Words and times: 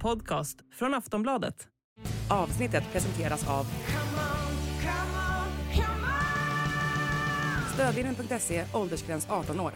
podcast 0.00 0.58
från 0.72 0.94
Aftonbladet. 0.94 1.68
Avsnittet 2.30 2.92
presenteras 2.92 3.48
av 3.48 3.66
Stödvinnen.se, 7.74 8.64
åldersgräns 8.74 9.26
18 9.30 9.60
år. 9.60 9.72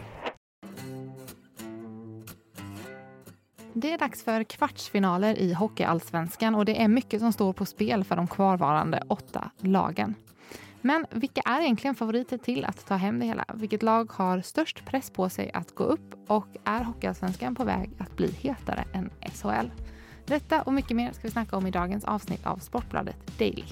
Det 3.73 3.93
är 3.93 3.97
dags 3.97 4.23
för 4.23 4.43
kvartsfinaler 4.43 5.39
i 5.39 5.53
Hockeyallsvenskan 5.53 6.55
och 6.55 6.65
det 6.65 6.81
är 6.81 6.87
mycket 6.87 7.19
som 7.19 7.33
står 7.33 7.53
på 7.53 7.65
spel 7.65 8.03
för 8.03 8.15
de 8.15 8.27
kvarvarande 8.27 9.03
åtta 9.07 9.49
lagen. 9.57 10.15
Men 10.81 11.05
vilka 11.11 11.41
är 11.41 11.61
egentligen 11.61 11.95
favoriter 11.95 12.37
till 12.37 12.65
att 12.65 12.85
ta 12.85 12.95
hem 12.95 13.19
det 13.19 13.25
hela? 13.25 13.45
Vilket 13.53 13.83
lag 13.83 14.11
har 14.11 14.41
störst 14.41 14.85
press 14.85 15.09
på 15.09 15.29
sig 15.29 15.51
att 15.53 15.75
gå 15.75 15.83
upp 15.83 16.15
och 16.27 16.47
är 16.63 16.83
Hockeyallsvenskan 16.83 17.55
på 17.55 17.63
väg 17.63 17.89
att 17.97 18.17
bli 18.17 18.31
hetare 18.31 18.85
än 18.93 19.09
SHL? 19.33 19.94
Detta 20.25 20.61
och 20.61 20.73
mycket 20.73 20.97
mer 20.97 21.11
ska 21.11 21.21
vi 21.21 21.31
snacka 21.31 21.57
om 21.57 21.67
i 21.67 21.71
dagens 21.71 22.05
avsnitt 22.05 22.45
av 22.45 22.57
Sportbladet 22.57 23.37
Daily. 23.37 23.63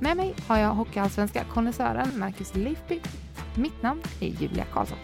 Med 0.00 0.16
mig 0.16 0.34
har 0.46 0.58
jag 0.58 0.74
Hockeyallsvenska 0.74 1.44
konnässören 1.44 2.18
Marcus 2.18 2.54
Leifby. 2.54 3.00
Mitt 3.54 3.82
namn 3.82 4.02
är 4.20 4.28
Julia 4.28 4.64
Karlsson. 4.64 4.98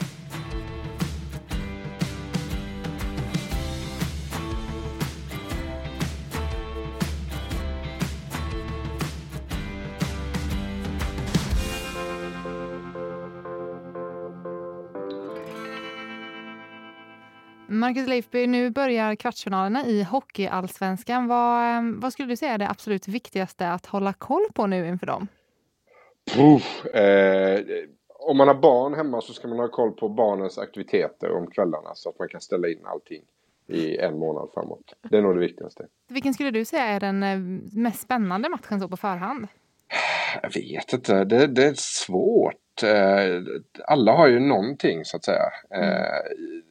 Marcus 17.89 18.09
Leifby, 18.09 18.47
nu 18.47 18.71
börjar 18.71 19.15
kvartsfinalerna 19.15 19.87
i 19.87 20.03
Hockeyallsvenskan. 20.03 21.29
Vad, 21.29 21.77
eh, 21.77 21.83
vad 21.95 22.13
skulle 22.13 22.29
du 22.29 22.37
säga 22.37 22.53
är 22.53 22.59
det 22.59 22.69
absolut 22.69 23.09
viktigaste 23.09 23.69
att 23.69 23.87
hålla 23.87 24.13
koll 24.13 24.45
på 24.55 24.67
nu 24.67 24.89
inför 24.89 25.07
dem? 25.07 25.29
Puff, 26.35 26.87
eh, 26.87 27.61
om 28.09 28.37
man 28.37 28.49
har 28.49 28.55
barn 28.55 28.95
hemma 28.95 29.21
så 29.21 29.33
ska 29.33 29.49
man 29.49 29.59
ha 29.59 29.69
koll 29.69 29.93
på 29.93 30.09
barnens 30.09 30.59
aktiviteter 30.59 31.33
om 31.33 31.51
kvällarna 31.51 31.95
så 31.95 32.09
att 32.09 32.19
man 32.19 32.29
kan 32.29 32.41
ställa 32.41 32.69
in 32.69 32.87
allting 32.87 33.23
i 33.67 33.97
en 33.97 34.19
månad 34.19 34.49
framåt. 34.55 34.95
Det 35.03 35.17
är 35.17 35.23
nog 35.23 35.35
det 35.35 35.41
viktigaste. 35.41 35.87
Vilken 36.09 36.35
skulle 36.35 36.51
du 36.51 36.65
säga 36.65 36.85
är 36.85 37.01
den 37.01 37.23
eh, 37.23 37.39
mest 37.79 38.01
spännande 38.01 38.49
matchen 38.49 38.81
så 38.81 38.89
på 38.89 38.97
förhand? 38.97 39.47
Jag 40.43 40.55
vet 40.55 40.93
inte, 40.93 41.25
det, 41.25 41.47
det 41.47 41.65
är 41.65 41.75
svårt. 41.75 42.83
Eh, 42.83 43.43
alla 43.85 44.13
har 44.13 44.29
ju 44.29 44.41
någonting 44.41 45.05
så 45.05 45.17
att 45.17 45.25
säga. 45.25 45.51
Mm 45.71 46.63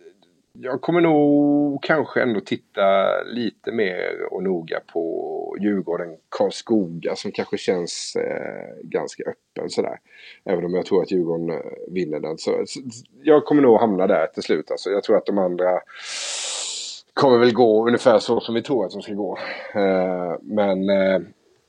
jag 0.62 0.82
kommer 0.82 1.02
nog 1.02 1.84
kanske 1.84 2.22
ändå 2.22 2.40
titta 2.40 3.22
lite 3.24 3.72
mer 3.72 4.34
och 4.34 4.44
noga 4.44 4.80
på 4.94 5.56
Djurgården 5.60 6.18
Karlskoga 6.30 7.16
som 7.16 7.32
kanske 7.32 7.58
känns 7.58 8.16
eh, 8.16 8.84
ganska 8.84 9.24
öppen 9.24 9.70
sådär. 9.70 10.00
Även 10.44 10.66
om 10.66 10.74
jag 10.74 10.86
tror 10.86 11.02
att 11.02 11.12
Djurgården 11.12 11.50
eh, 11.50 11.62
vinner 11.88 12.20
den. 12.20 12.38
Så, 12.38 12.64
så, 12.66 12.80
jag 13.22 13.46
kommer 13.46 13.62
nog 13.62 13.80
hamna 13.80 14.08
där 14.08 14.28
till 14.28 14.44
slut. 14.44 14.72
Alltså, 14.72 14.90
jag 14.90 15.04
tror 15.04 15.18
att 15.18 15.26
de 15.26 15.38
andra 15.38 15.80
kommer 17.14 17.38
väl 17.38 17.54
gå 17.54 17.88
ungefär 17.88 18.20
så 18.20 18.40
som 18.40 18.56
vi 18.56 18.62
tror 18.62 18.86
att 18.86 18.92
de 18.92 19.02
ska 19.02 19.14
gå. 19.14 19.38
Eh, 19.76 20.36
men 20.42 20.90
eh, 20.90 21.22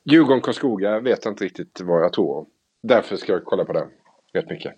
Djurgården 0.04 0.40
Karlskoga 0.40 1.00
vet 1.00 1.24
jag 1.24 1.32
inte 1.32 1.44
riktigt 1.44 1.80
vad 1.80 2.02
jag 2.02 2.12
tror 2.12 2.36
om. 2.36 2.46
Därför 2.82 3.16
ska 3.16 3.32
jag 3.32 3.44
kolla 3.44 3.64
på 3.64 3.72
den 3.72 3.88
rätt 4.32 4.50
mycket. 4.50 4.74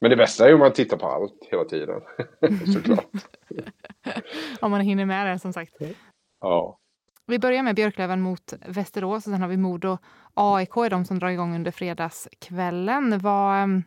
Men 0.00 0.10
det 0.10 0.16
bästa 0.16 0.48
är 0.48 0.54
om 0.54 0.60
man 0.60 0.72
tittar 0.72 0.96
på 0.96 1.06
allt 1.06 1.48
hela 1.50 1.64
tiden. 1.64 2.00
Såklart. 2.74 3.06
om 4.60 4.70
man 4.70 4.80
hinner 4.80 5.04
med 5.04 5.26
det 5.26 5.38
som 5.38 5.52
sagt. 5.52 5.74
Ja. 6.40 6.78
Vi 7.26 7.38
börjar 7.38 7.62
med 7.62 7.74
Björklöven 7.74 8.20
mot 8.20 8.52
Västerås 8.66 9.26
och 9.26 9.32
sen 9.32 9.42
har 9.42 9.48
vi 9.48 9.56
Modo. 9.56 9.98
AIK 10.34 10.76
är 10.76 10.90
de 10.90 11.04
som 11.04 11.18
drar 11.18 11.28
igång 11.28 11.54
under 11.54 11.70
fredagskvällen. 11.70 13.18
Vad, 13.18 13.62
ehm, 13.62 13.82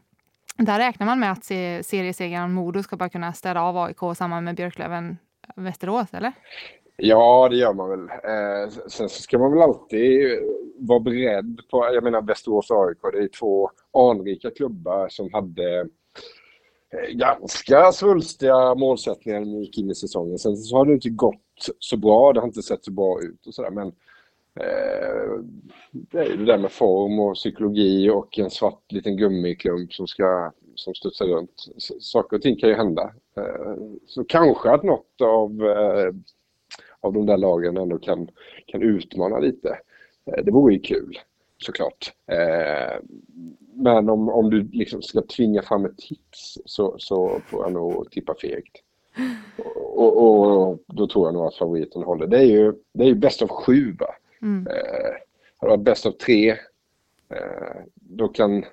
där 0.58 0.80
räknar 0.80 1.06
man 1.06 1.20
med 1.20 1.31
att 1.31 1.44
se, 1.44 1.84
seriesegraren 1.84 2.53
Modo 2.53 2.84
ska 2.84 2.97
bara 2.97 3.09
kunna 3.09 3.34
städa 3.34 3.62
av 3.62 3.78
AIK 3.78 4.18
samman 4.18 4.44
med 4.44 4.56
Björklöven 4.56 5.18
Västerås, 5.56 6.14
eller? 6.14 6.31
Ja, 6.97 7.47
det 7.50 7.56
gör 7.56 7.74
man 7.74 7.90
väl. 7.90 8.09
Eh, 8.09 8.70
sen 8.70 9.09
så 9.09 9.22
ska 9.22 9.40
man 9.40 9.52
väl 9.52 9.62
alltid 9.62 10.40
vara 10.78 11.00
beredd 11.00 11.62
på, 11.72 11.90
jag 11.94 12.03
menar 12.03 12.22
Västerås 12.22 12.72
AIK, 12.72 12.97
det 13.14 13.20
är 13.20 13.28
två 13.28 13.70
anrika 13.94 14.52
klubbar 14.52 15.09
som 15.09 15.34
hade 15.34 15.80
Eh, 15.81 15.86
ganska 17.12 17.92
svulstiga 17.92 18.76
målsättningar 18.76 19.40
när 19.40 19.58
vi 19.58 19.60
gick 19.60 19.78
in 19.78 19.90
i 19.90 19.96
säsongen. 19.96 20.38
Sen 20.38 20.58
så 20.58 20.78
har 20.78 20.86
det 20.86 20.94
inte 20.94 21.10
gått 21.10 21.70
så 21.80 21.98
bra, 21.98 22.34
det 22.34 22.40
har 22.40 22.48
inte 22.48 22.62
sett 22.62 22.86
så 22.86 22.92
bra 22.92 23.22
ut 23.22 23.48
och 23.48 23.54
sådär 23.54 23.70
men 23.70 23.88
eh, 24.60 25.44
det 25.92 26.20
är 26.20 26.26
ju 26.26 26.38
det 26.38 26.46
där 26.46 26.58
med 26.58 26.72
form 26.72 27.20
och 27.20 27.36
psykologi 27.36 28.10
och 28.10 28.40
en 28.40 28.50
svart 28.50 28.92
liten 28.92 29.18
gummiklump 29.18 29.94
som 29.94 30.08
ska 30.08 30.52
som 30.80 30.94
studsar 30.94 31.26
runt. 31.26 31.66
Saker 32.00 32.38
och 32.38 32.42
ting 32.42 32.56
kan 32.56 32.70
ju 32.70 32.76
hända. 32.76 33.14
Eh, 33.38 33.76
så 34.06 34.24
kanske 34.24 34.72
att 34.72 34.84
något 34.84 35.22
av, 35.22 35.66
eh, 35.66 36.14
av 37.00 37.14
de 37.14 37.26
där 37.26 37.38
lagen 37.38 37.78
ändå 37.78 37.98
kan, 37.98 38.30
kan 38.66 38.82
utmana 38.82 39.40
lite. 39.40 39.80
Eh, 40.26 40.44
det 40.44 40.52
vore 40.52 40.74
ju 40.74 40.80
kul 40.80 41.20
såklart. 41.59 42.14
Eh, 42.28 43.00
men 43.74 44.09
om, 44.09 44.30
om 44.30 44.50
du 44.50 44.64
liksom 44.64 45.02
ska 45.02 45.22
tvinga 45.22 45.62
fram 45.62 45.86
ett 45.86 45.97
tips 45.97 46.58
så, 46.66 46.96
så 47.00 47.42
får 47.46 47.64
jag 47.64 47.74
nog 47.74 48.12
tippa 48.12 48.36
fegt. 48.42 48.78
Och, 49.75 50.18
och, 50.18 50.70
och, 50.70 50.80
då 50.88 51.08
tror 51.08 51.28
jag 51.28 51.34
nog 51.34 51.46
att 51.46 51.56
favoriten 51.56 52.03
håller. 52.03 52.28
Det 52.28 52.38
är 52.38 52.46
ju, 52.46 52.74
det 52.94 53.03
är 53.03 53.08
ju 53.08 53.16
bäst 53.16 53.42
av 53.42 53.47
sju 53.47 53.96
va? 54.00 54.16
Mm. 54.42 54.68
Eh, 54.68 55.14
har 55.58 55.68
det 55.68 55.72
varit 55.72 55.84
bäst 55.84 56.06
av 56.06 56.12
tre 56.12 56.50
eh, 57.30 57.81
då 57.94 58.28
kan 58.28 58.66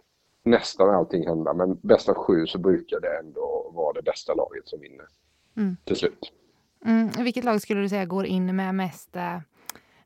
nästan 0.42 0.94
allting 0.94 1.26
hända. 1.26 1.54
Men 1.54 1.78
bäst 1.82 2.08
av 2.08 2.14
sju 2.14 2.46
så 2.46 2.58
brukar 2.58 3.00
det 3.00 3.18
ändå 3.18 3.70
vara 3.74 3.92
det 3.92 4.02
bästa 4.02 4.34
laget 4.34 4.68
som 4.68 4.80
vinner 4.80 5.06
mm. 5.56 5.76
till 5.84 5.96
slut. 5.96 6.32
Mm. 6.84 7.10
Vilket 7.18 7.44
lag 7.44 7.62
skulle 7.62 7.80
du 7.80 7.88
säga 7.88 8.04
går 8.04 8.26
in 8.26 8.56
med 8.56 8.74
mest 8.74 9.16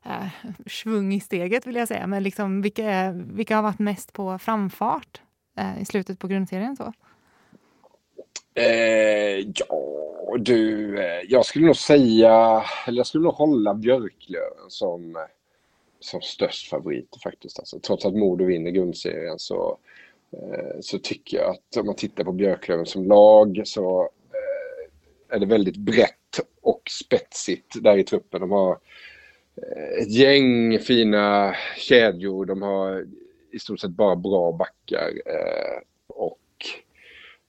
eh, 0.05 0.27
svung 0.67 1.13
i 1.13 1.19
steget 1.19 1.67
vill 1.67 1.75
jag 1.75 1.87
säga. 1.87 2.07
Men 2.07 2.23
liksom, 2.23 2.61
vilka, 2.61 3.11
vilka 3.11 3.55
har 3.55 3.63
varit 3.63 3.79
mest 3.79 4.13
på 4.13 4.37
framfart 4.39 5.21
eh, 5.57 5.81
i 5.81 5.85
slutet 5.85 6.19
på 6.19 6.27
grundserien? 6.27 6.75
Så? 6.75 6.93
Eh, 8.53 9.39
ja, 9.55 10.37
du, 10.37 10.97
eh, 10.99 11.21
jag 11.27 11.45
skulle 11.45 11.65
nog 11.65 11.75
säga, 11.75 12.63
eller 12.87 12.97
jag 12.97 13.07
skulle 13.07 13.23
nog 13.23 13.33
hålla 13.33 13.73
Björklöven 13.73 14.69
som, 14.69 15.25
som 15.99 16.21
störst 16.21 16.69
favorit 16.69 17.17
faktiskt. 17.23 17.59
Alltså, 17.59 17.79
trots 17.79 18.05
att 18.05 18.13
Modo 18.13 18.45
vinner 18.45 18.71
grundserien 18.71 19.39
så, 19.39 19.77
eh, 20.31 20.79
så 20.81 20.99
tycker 20.99 21.37
jag 21.37 21.49
att 21.49 21.77
om 21.77 21.85
man 21.85 21.95
tittar 21.95 22.23
på 22.23 22.31
Björklöven 22.31 22.85
som 22.85 23.05
lag 23.05 23.61
så 23.65 24.01
eh, 24.01 25.35
är 25.35 25.39
det 25.39 25.45
väldigt 25.45 25.77
brett 25.77 26.39
och 26.61 26.81
spetsigt 26.89 27.83
där 27.83 27.97
i 27.97 28.03
truppen. 28.03 28.41
De 28.41 28.51
har 28.51 28.77
ett 30.01 30.11
gäng 30.11 30.79
fina 30.79 31.55
kedjor. 31.77 32.45
De 32.45 32.61
har 32.61 33.05
i 33.51 33.59
stort 33.59 33.79
sett 33.79 33.91
bara 33.91 34.15
bra 34.15 34.51
backar. 34.51 35.07
Eh, 35.25 35.81
och 36.07 36.39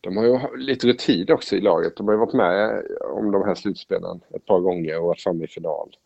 de 0.00 0.16
har 0.16 0.24
ju 0.24 0.56
lite 0.56 0.86
rutin 0.86 1.32
också 1.32 1.56
i 1.56 1.60
laget. 1.60 1.96
De 1.96 2.06
har 2.06 2.14
ju 2.14 2.20
varit 2.20 2.34
med 2.34 2.82
om 3.00 3.30
de 3.30 3.44
här 3.44 3.54
slutspelen 3.54 4.20
ett 4.34 4.46
par 4.46 4.60
gånger 4.60 4.98
och 4.98 5.06
varit 5.06 5.20
framme 5.20 5.44
i 5.44 5.48
final 5.48 5.96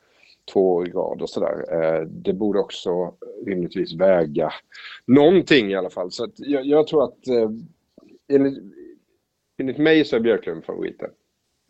två 0.53 0.75
år 0.75 0.89
i 0.89 0.91
rad 0.91 1.23
och 1.23 1.31
sådär. 1.31 1.65
Eh, 1.73 2.03
det 2.07 2.33
borde 2.33 2.59
också 2.59 3.15
rimligtvis 3.47 3.95
väga 3.95 4.53
någonting 5.07 5.71
i 5.71 5.75
alla 5.75 5.91
fall. 5.91 6.11
Så 6.11 6.29
jag, 6.37 6.67
jag, 6.67 6.87
tror 6.87 7.05
att 7.05 7.29
eh, 7.29 7.51
enligt, 8.29 8.63
enligt 9.59 9.79
mig 9.79 10.05
så 10.05 10.17
är 10.17 10.21
Björklund 10.21 10.65
favoriten. 10.65 11.11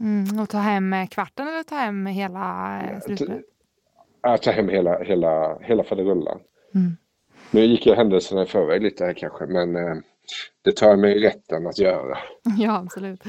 Mm, 0.01 0.41
och 0.41 0.49
ta 0.49 0.59
hem 0.59 0.95
kvarten 1.11 1.49
eller 1.49 1.63
ta 1.63 1.75
hem 1.75 2.07
hela 2.07 3.01
slutspelet? 3.05 3.45
Att 4.35 4.43
ta 4.43 4.51
hem 4.51 4.69
hela, 4.69 5.03
hela, 5.03 5.59
hela 5.59 5.85
faderullan. 5.85 6.39
Mm. 6.75 6.97
Nu 7.51 7.65
gick 7.65 7.87
jag 7.87 7.97
händelserna 7.97 8.43
i 8.43 8.47
förväg 8.47 8.83
lite 8.83 9.05
här 9.05 9.13
kanske, 9.13 9.47
men 9.47 9.77
eh, 9.77 9.95
det 10.65 10.77
tar 10.77 10.89
jag 10.89 10.99
mig 10.99 11.21
rätten 11.21 11.67
att 11.67 11.79
göra. 11.79 12.19
Ja, 12.59 12.77
absolut. 12.77 13.25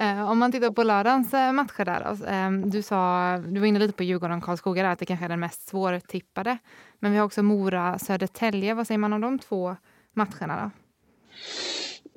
Eh, 0.00 0.30
om 0.30 0.38
man 0.38 0.52
tittar 0.52 0.70
på 0.70 0.82
lördagens 0.82 1.34
eh, 1.34 1.52
matcher 1.52 1.84
där. 1.84 2.00
Alltså, 2.00 2.26
eh, 2.26 2.50
du, 2.50 2.82
sa, 2.82 3.36
du 3.38 3.60
var 3.60 3.66
inne 3.66 3.78
lite 3.78 3.92
på 3.92 4.02
Djurgården-Karlskoga, 4.02 4.90
att 4.90 4.98
det 4.98 5.06
kanske 5.06 5.24
är 5.24 5.28
den 5.28 5.40
mest 5.40 5.68
svårtippade. 5.68 6.58
Men 6.98 7.12
vi 7.12 7.18
har 7.18 7.26
också 7.26 7.42
Mora-Södertälje. 7.42 8.74
Vad 8.74 8.86
säger 8.86 8.98
man 8.98 9.12
om 9.12 9.20
de 9.20 9.38
två 9.38 9.76
matcherna? 10.12 10.62
Då? 10.62 10.70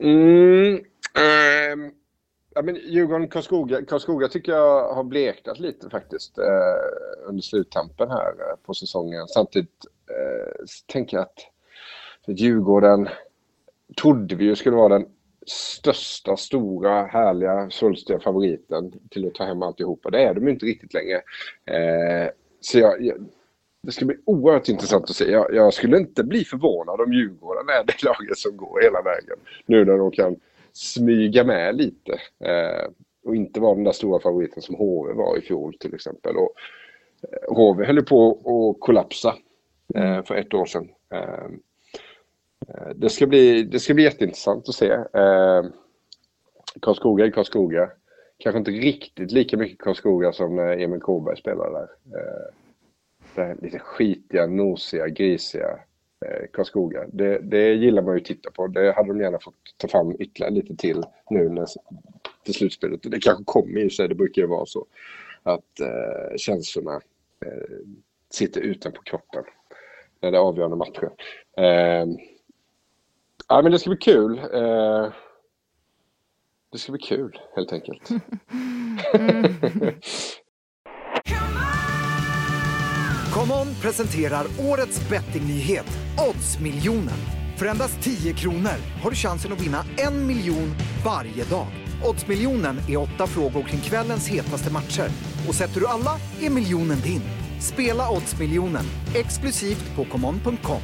Mm, 0.04 0.80
ehm, 1.14 1.92
Ja, 2.58 2.62
men 2.62 2.76
Djurgården, 2.76 3.28
Karlskoga, 3.28 3.86
Karlskoga 3.86 4.28
tycker 4.28 4.52
jag 4.52 4.94
har 4.94 5.04
bleknat 5.04 5.60
lite 5.60 5.90
faktiskt 5.90 6.38
eh, 6.38 7.26
under 7.28 7.42
sluttampen 7.42 8.10
här 8.10 8.30
eh, 8.30 8.56
på 8.66 8.74
säsongen. 8.74 9.28
Samtidigt 9.28 9.86
eh, 10.10 10.66
tänker 10.86 11.18
jag 11.18 11.24
att 11.24 12.40
Djurgården 12.40 13.10
trodde 14.02 14.36
vi 14.36 14.46
ju 14.46 14.56
skulle 14.56 14.76
vara 14.76 14.98
den 14.98 15.08
största, 15.48 16.38
stora, 16.38 17.06
härliga, 17.06 17.70
svulstiga 17.70 18.20
favoriten 18.20 18.94
till 19.10 19.28
att 19.28 19.36
ta 19.36 19.44
hem 19.44 19.62
alltihopa. 19.62 20.10
Det 20.10 20.24
är 20.24 20.34
de 20.34 20.46
ju 20.46 20.54
inte 20.54 20.66
riktigt 20.66 20.94
längre. 20.94 21.22
Eh, 21.66 22.30
Så 22.62 22.80
jag, 22.80 23.02
jag, 23.02 23.26
det 23.82 23.92
ska 23.92 24.06
bli 24.06 24.18
oerhört 24.26 24.70
intressant 24.70 25.04
att 25.04 25.16
se. 25.16 25.32
Jag, 25.32 25.54
jag, 25.54 25.74
skulle 25.74 25.98
inte 25.98 26.24
bli 26.24 26.44
förvånad 26.44 27.02
om 27.02 27.14
Djurgården 27.14 27.70
är 27.70 27.84
det 27.84 28.04
laget 28.04 28.38
som 28.38 28.58
går 28.58 28.82
hela 28.82 29.02
vägen. 29.02 29.38
Nu 29.66 29.86
när 29.86 29.98
de 29.98 30.12
kan 30.12 30.36
smyga 30.76 31.44
med 31.44 31.76
lite. 31.76 32.14
Eh, 32.40 32.90
och 33.26 33.36
inte 33.36 33.60
vara 33.60 33.76
den 33.76 33.84
där 33.84 33.92
stora 33.92 34.20
favoriten 34.20 34.62
som 34.62 34.76
HV 34.76 35.14
var 35.14 35.38
i 35.38 35.42
fjol 35.42 35.78
till 35.80 35.96
exempel. 35.96 36.36
Och, 36.38 36.54
HV 37.48 37.84
eh, 37.84 37.88
höll 37.88 38.06
på 38.06 38.32
att 38.32 38.80
kollapsa 38.80 39.36
eh, 39.96 40.24
för 40.24 40.36
ett 40.36 40.54
år 40.54 40.66
sedan. 40.66 40.90
Eh, 41.14 41.46
eh, 42.68 42.90
det, 42.96 43.10
ska 43.10 43.28
bli, 43.28 43.64
det 43.64 43.80
ska 43.80 43.94
bli 43.94 44.04
jätteintressant 44.04 44.70
att 44.70 44.76
se. 44.76 44.92
Eh, 44.92 45.66
Karlskoga 46.82 47.26
är 47.26 47.32
Karlskoga. 47.32 47.92
Kanske 48.38 48.60
inte 48.60 48.72
riktigt 48.72 49.32
lika 49.32 49.58
mycket 49.58 49.80
Karlskoga 49.80 50.32
som 50.32 50.56
när 50.56 50.80
Emil 50.80 51.02
Kåberg 51.02 51.38
spelade 51.38 51.72
där. 51.72 51.88
Eh, 52.20 52.54
det 53.36 53.62
lite 53.62 53.80
skitiga, 53.80 54.48
nosiga, 54.48 55.08
grisiga 55.08 55.80
Eh, 56.26 56.48
Karlskoga. 56.54 57.06
Det, 57.14 57.40
det 57.40 57.74
gillar 57.74 58.02
man 58.02 58.14
ju 58.16 58.22
att 58.22 58.26
titta 58.26 58.52
på. 58.52 58.68
Det 58.68 58.92
hade 58.92 59.08
de 59.08 59.20
gärna 59.20 59.40
fått 59.40 59.56
ta 59.78 59.88
fram 59.88 60.16
ytterligare 60.20 60.54
lite 60.54 60.76
till 60.76 61.04
nu 61.30 61.50
när, 61.50 61.66
till 62.44 62.54
slutspelet. 62.54 63.00
Det 63.04 63.20
kanske 63.20 63.44
kommer 63.44 63.80
i 63.80 63.90
sig, 63.90 64.08
det 64.08 64.16
brukar 64.16 64.42
ju 64.42 64.48
vara 64.48 64.66
så. 64.66 64.86
Att 65.44 65.80
eh, 65.80 66.38
känslorna 66.38 66.96
eh, 67.46 67.78
sitter 68.30 68.62
utanpå 68.62 69.02
kroppen 69.02 69.44
när 70.20 70.32
det 70.32 70.38
är 70.38 70.42
avgörande 70.42 70.76
matcher. 70.76 71.10
Eh, 71.58 72.06
ja, 73.48 73.62
men 73.62 73.72
det 73.72 73.80
ska 73.80 73.90
bli 73.90 73.98
kul. 73.98 74.40
Eh, 74.54 75.14
det 76.72 76.78
ska 76.78 76.92
bli 76.92 77.02
kul 77.02 77.40
helt 77.56 77.74
enkelt. 77.74 78.10
mm. 79.14 79.94
ComeOn 83.48 83.76
presenterar 83.82 84.48
årets 84.60 85.10
bettingnyhet, 85.10 85.98
Oddsmiljonen. 86.30 87.18
För 87.58 87.66
endast 87.66 88.02
10 88.02 88.34
kronor 88.34 88.78
har 89.02 89.10
du 89.10 89.16
chansen 89.16 89.54
att 89.54 89.62
vinna 89.62 89.86
en 89.98 90.28
miljon 90.28 90.76
varje 91.06 91.44
dag. 91.44 91.68
Oddsmiljonen 92.04 92.78
är 92.90 92.98
åtta 92.98 93.28
frågor 93.28 93.64
kring 93.64 93.80
kvällens 93.80 94.28
hetaste 94.28 94.74
matcher. 94.74 95.10
Och 95.48 95.56
sätter 95.56 95.80
du 95.80 95.88
alla 95.88 96.18
är 96.42 96.50
miljonen 96.50 96.98
din. 97.04 97.22
Spela 97.60 98.10
Oddsmiljonen, 98.12 98.86
exklusivt 99.16 99.96
på 99.96 100.06
common.com. 100.06 100.82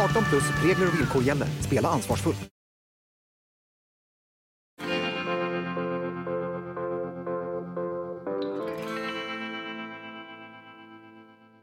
18 0.00 0.24
plus, 0.24 0.44
regler 0.64 0.86
och 0.88 0.98
villkor 1.00 1.22
gäller. 1.22 1.48
Spela 1.60 1.88
ansvarsfullt. 1.88 2.51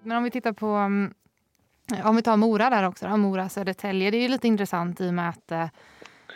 Men 0.10 0.18
om 0.18 0.24
vi 0.24 0.32
tittar 0.32 0.54
på 0.54 0.68
mm, 0.68 1.14
om 2.04 2.16
vi 2.16 2.22
tar 2.22 2.38
Mora 2.38 2.70
där 2.70 2.84
också, 2.84 3.08
då, 3.08 3.18
Mora 3.18 3.50
Södertälje. 3.50 4.12
Det 4.12 4.18
är 4.18 4.22
ju 4.22 4.28
lite 4.28 4.48
intressant 4.48 5.02
i 5.02 5.10
och 5.10 5.14
med 5.14 5.30
att 5.30 5.52
eh, 5.52 5.66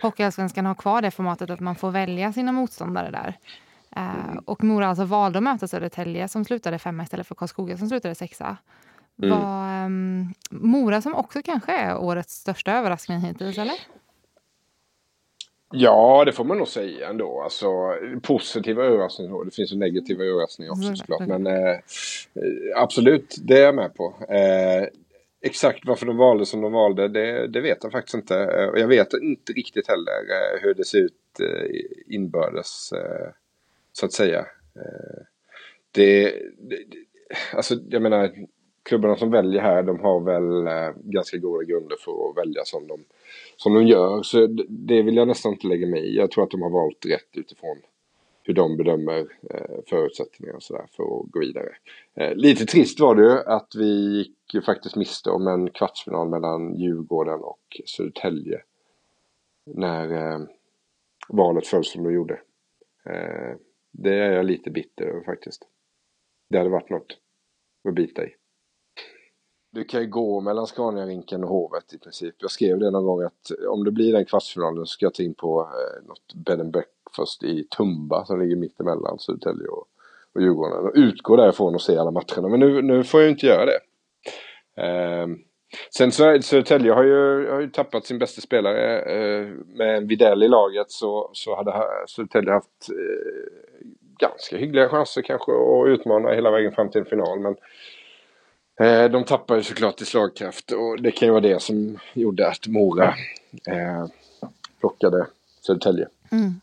Hockeyallsvenskan 0.01 0.65
har 0.65 0.75
kvar 0.75 1.01
det 1.01 1.11
formatet 1.11 1.49
att 1.49 1.59
man 1.59 1.75
får 1.75 1.91
välja 1.91 2.33
sina 2.33 2.51
motståndare 2.51 3.11
där. 3.11 3.37
Eh, 3.95 4.37
och 4.45 4.63
Mora 4.63 4.87
alltså 4.87 5.05
valde 5.05 5.39
att 5.39 5.43
möta 5.43 5.67
Södertälje 5.67 6.27
som 6.27 6.45
slutade 6.45 6.79
femma 6.79 7.03
istället 7.03 7.27
för 7.27 7.35
Karlskoga 7.35 7.77
som 7.77 7.89
slutade 7.89 8.15
sexa. 8.15 8.57
Mm. 9.23 9.39
Var 9.39 9.85
um, 9.85 10.33
Mora 10.51 11.01
som 11.01 11.15
också 11.15 11.41
kanske 11.41 11.71
är 11.77 11.97
årets 11.97 12.33
största 12.33 12.71
överraskning 12.71 13.19
hittills, 13.19 13.57
eller? 13.57 13.75
Ja, 15.75 16.23
det 16.25 16.31
får 16.31 16.43
man 16.43 16.57
nog 16.57 16.67
säga 16.67 17.09
ändå. 17.09 17.41
Alltså, 17.41 17.67
positiva 18.21 18.83
överraskningar. 18.83 19.45
Det 19.45 19.51
finns 19.51 19.73
ju 19.73 19.77
negativa 19.77 20.23
överraskningar 20.23 20.71
också 20.71 20.83
mm, 20.83 20.95
såklart. 20.95 21.27
Men 21.27 21.47
eh, 21.47 21.77
absolut, 22.75 23.35
det 23.43 23.57
är 23.57 23.65
jag 23.65 23.75
med 23.75 23.95
på. 23.95 24.15
Eh, 24.29 24.87
exakt 25.41 25.85
varför 25.85 26.05
de 26.05 26.17
valde 26.17 26.45
som 26.45 26.61
de 26.61 26.71
valde, 26.71 27.07
det, 27.07 27.47
det 27.47 27.61
vet 27.61 27.83
jag 27.83 27.91
faktiskt 27.91 28.15
inte. 28.15 28.37
Eh, 28.37 28.67
och 28.67 28.79
jag 28.79 28.87
vet 28.87 29.13
inte 29.13 29.53
riktigt 29.53 29.87
heller 29.87 30.11
eh, 30.11 30.61
hur 30.61 30.73
det 30.73 30.85
ser 30.85 30.99
ut 30.99 31.39
eh, 31.39 32.15
inbördes, 32.15 32.91
eh, 32.91 33.29
så 33.93 34.05
att 34.05 34.13
säga. 34.13 34.45
Det, 35.91 36.33
det, 36.57 36.77
alltså, 37.53 37.75
jag 37.89 38.01
menar, 38.01 38.31
klubbarna 38.83 39.15
som 39.15 39.31
väljer 39.31 39.61
här, 39.61 39.83
de 39.83 39.99
har 39.99 40.19
väl 40.19 40.93
ganska 41.03 41.37
goda 41.37 41.63
grunder 41.63 41.95
för 42.05 42.29
att 42.29 42.37
välja 42.37 42.65
som 42.65 42.87
de 42.87 43.05
som 43.57 43.73
de 43.73 43.87
gör. 43.87 44.23
Så 44.23 44.47
det 44.69 45.01
vill 45.01 45.15
jag 45.15 45.27
nästan 45.27 45.51
inte 45.53 45.67
lägga 45.67 45.87
mig 45.87 45.99
i. 45.99 46.15
Jag 46.15 46.31
tror 46.31 46.43
att 46.43 46.51
de 46.51 46.61
har 46.61 46.69
valt 46.69 47.05
rätt 47.05 47.37
utifrån 47.37 47.77
hur 48.43 48.53
de 48.53 48.77
bedömer 48.77 49.19
eh, 49.49 49.79
förutsättningar 49.87 50.53
och 50.53 50.63
sådär 50.63 50.85
för 50.91 51.03
att 51.03 51.31
gå 51.31 51.39
vidare. 51.39 51.69
Eh, 52.13 52.35
lite 52.35 52.65
trist 52.65 52.99
var 52.99 53.15
det 53.15 53.23
ju 53.23 53.39
att 53.39 53.75
vi 53.75 54.17
gick 54.17 54.53
ju 54.53 54.61
faktiskt 54.61 54.95
miste 54.95 55.29
om 55.29 55.47
en 55.47 55.69
kvartsfinal 55.69 56.29
mellan 56.29 56.75
Djurgården 56.75 57.39
och 57.39 57.81
Södertälje. 57.85 58.61
När 59.65 60.11
eh, 60.11 60.39
valet 61.29 61.67
föll 61.67 61.85
som 61.85 62.03
det 62.03 62.13
gjorde. 62.13 62.33
Eh, 63.05 63.55
det 63.91 64.15
är 64.15 64.31
jag 64.31 64.45
lite 64.45 64.71
bitter 64.71 65.05
över 65.05 65.23
faktiskt. 65.23 65.67
Det 66.49 66.57
hade 66.57 66.69
varit 66.69 66.89
något 66.89 67.17
att 67.87 67.93
bita 67.95 68.25
i. 68.25 68.35
Du 69.73 69.83
kan 69.83 70.01
ju 70.01 70.07
gå 70.07 70.41
mellan 70.41 70.67
Scaniarinken 70.67 71.43
och 71.43 71.49
Hovet 71.49 71.93
i 71.93 71.97
princip. 71.97 72.35
Jag 72.37 72.51
skrev 72.51 72.79
det 72.79 72.91
någon 72.91 73.05
gång 73.05 73.23
att 73.23 73.51
om 73.69 73.83
det 73.83 73.91
blir 73.91 74.13
den 74.13 74.25
kvartsfinalen 74.25 74.85
så 74.85 74.85
ska 74.85 75.05
jag 75.05 75.13
ta 75.13 75.23
in 75.23 75.33
på 75.33 75.61
eh, 75.61 76.07
något 76.07 76.33
bed 76.45 76.59
and 76.59 76.71
breakfast 76.71 77.43
i 77.43 77.63
Tumba 77.77 78.25
som 78.25 78.41
ligger 78.41 78.55
mitt 78.55 78.79
emellan 78.79 79.19
Södertälje 79.19 79.67
och, 79.67 79.87
och 80.35 80.41
Djurgården. 80.41 80.85
Och 80.85 80.91
utgå 80.95 81.35
därifrån 81.35 81.75
och 81.75 81.81
se 81.81 81.97
alla 81.97 82.11
matcherna. 82.11 82.49
Men 82.49 82.59
nu, 82.59 82.81
nu 82.81 83.03
får 83.03 83.19
jag 83.19 83.25
ju 83.25 83.31
inte 83.31 83.45
göra 83.45 83.65
det. 83.65 83.79
Eh, 84.83 85.27
sen 85.97 86.11
så 86.11 86.41
Södertälje 86.41 86.93
har 86.93 87.03
ju, 87.03 87.49
har 87.51 87.61
ju 87.61 87.69
tappat 87.69 88.05
sin 88.05 88.19
bästa 88.19 88.41
spelare. 88.41 89.01
Eh, 89.01 89.47
med 89.65 90.07
Videll 90.07 90.43
i 90.43 90.47
laget 90.47 90.91
så, 90.91 91.29
så 91.33 91.55
hade 91.55 91.73
Södertälje 92.07 92.51
haft 92.51 92.89
eh, 92.89 93.73
ganska 94.19 94.57
hyggliga 94.57 94.89
chanser 94.89 95.21
kanske 95.21 95.51
att 95.51 95.87
utmana 95.87 96.29
hela 96.29 96.51
vägen 96.51 96.71
fram 96.71 96.89
till 96.89 97.01
en 97.01 97.05
final. 97.05 97.39
Men 97.39 97.55
Eh, 98.79 99.11
de 99.11 99.23
tappar 99.23 99.55
ju 99.55 99.63
såklart 99.63 100.01
i 100.01 100.05
slagkraft 100.05 100.71
och 100.71 101.01
det 101.01 101.11
kan 101.11 101.27
ju 101.27 101.31
vara 101.31 101.41
det 101.41 101.61
som 101.61 101.97
gjorde 102.13 102.49
att 102.49 102.67
Mora 102.67 103.13
eh, 103.67 104.05
plockade 104.79 105.27
Södertälje. 105.61 106.07
Mm. 106.31 106.53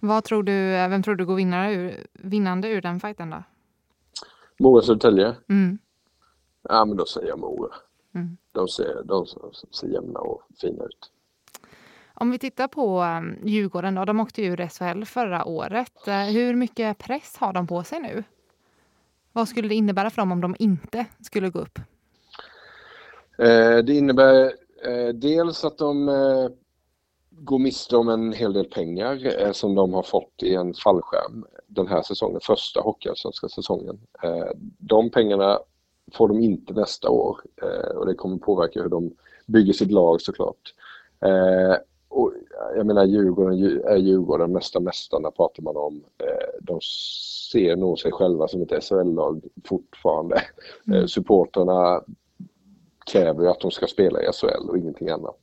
Vad 0.00 0.24
tror 0.24 0.42
du, 0.42 0.52
vem 0.70 1.02
tror 1.02 1.14
du 1.14 1.26
går 1.26 1.34
vinnare 1.34 1.72
ur, 1.72 2.06
vinnande 2.12 2.68
ur 2.68 2.82
den 2.82 3.00
fighten 3.00 3.30
då? 3.30 3.42
Mora-Södertälje? 4.58 5.34
Mm. 5.48 5.78
Ja 6.62 6.84
men 6.84 6.96
då 6.96 7.06
säger 7.06 7.28
jag 7.28 7.38
Mora. 7.38 7.74
Mm. 8.14 8.36
De, 8.52 8.68
ser, 8.68 9.02
de 9.04 9.26
ser 9.70 9.88
jämna 9.88 10.20
och 10.20 10.42
fina 10.60 10.84
ut. 10.84 11.10
Om 12.14 12.30
vi 12.30 12.38
tittar 12.38 12.68
på 12.68 13.02
um, 13.02 13.36
Djurgården 13.44 13.94
då, 13.94 14.04
de 14.04 14.20
åkte 14.20 14.42
ur 14.42 14.68
SHL 14.68 15.04
förra 15.04 15.44
året. 15.44 15.92
Hur 16.06 16.54
mycket 16.54 16.98
press 16.98 17.36
har 17.36 17.52
de 17.52 17.66
på 17.66 17.84
sig 17.84 18.00
nu? 18.00 18.24
Vad 19.34 19.48
skulle 19.48 19.68
det 19.68 19.74
innebära 19.74 20.10
för 20.10 20.22
dem 20.22 20.32
om 20.32 20.40
de 20.40 20.56
inte 20.58 21.06
skulle 21.20 21.50
gå 21.50 21.58
upp? 21.58 21.78
Eh, 23.38 23.76
det 23.78 23.94
innebär 23.94 24.52
eh, 24.84 25.08
dels 25.14 25.64
att 25.64 25.78
de 25.78 26.08
eh, 26.08 26.48
går 27.30 27.58
miste 27.58 27.96
om 27.96 28.08
en 28.08 28.32
hel 28.32 28.52
del 28.52 28.64
pengar 28.64 29.52
som 29.52 29.74
de 29.74 29.92
har 29.92 30.02
fått 30.02 30.42
i 30.42 30.54
en 30.54 30.74
fallskärm 30.74 31.46
den 31.66 31.86
här 31.86 32.02
säsongen, 32.02 32.40
första 32.40 32.80
hockeyallsvenska 32.80 33.48
säsongen. 33.48 34.00
De 34.78 35.10
pengarna 35.10 35.58
får 36.12 36.28
de 36.28 36.38
inte 36.38 36.72
nästa 36.72 37.08
år 37.08 37.40
och 37.94 38.06
det 38.06 38.14
kommer 38.14 38.36
påverka 38.36 38.82
hur 38.82 38.88
de 38.88 39.14
bygger 39.46 39.72
sitt 39.72 39.90
lag 39.90 40.20
såklart. 40.20 40.74
Och 42.14 42.32
jag 42.76 42.86
menar 42.86 43.04
Djurgården 43.04 43.82
är 43.84 43.96
Djurgården, 43.96 44.52
mesta 44.52 44.80
mästarna 44.80 45.30
pratar 45.30 45.62
man 45.62 45.76
om. 45.76 46.04
De 46.60 46.80
ser 47.52 47.76
nog 47.76 47.98
sig 47.98 48.12
själva 48.12 48.48
som 48.48 48.62
ett 48.62 48.84
SHL-lag 48.84 49.44
fortfarande. 49.64 50.42
Mm. 50.86 50.98
Eh, 50.98 51.06
supporterna 51.06 52.02
kräver 53.06 53.42
ju 53.42 53.48
att 53.48 53.60
de 53.60 53.70
ska 53.70 53.86
spela 53.86 54.22
i 54.22 54.32
SHL 54.32 54.68
och 54.68 54.78
ingenting 54.78 55.08
annat. 55.08 55.36